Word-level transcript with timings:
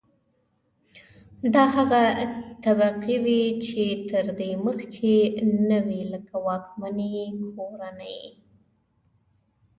دا 1.53 1.65
هغه 1.75 2.01
طبقې 2.63 3.15
وې 3.25 3.41
چې 3.65 3.83
تر 4.09 4.25
دې 4.39 4.51
مخکې 4.65 5.15
نه 5.69 5.79
وې 5.87 6.01
لکه 6.13 6.35
واکمنې 6.45 7.15
کورنۍ. 7.55 8.19